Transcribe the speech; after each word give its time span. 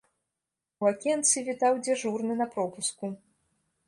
У 0.85 0.87
акенцы 0.91 1.43
вітаў 1.49 1.73
дзяжурны 1.87 2.33
на 2.39 2.47
пропуску. 2.57 3.11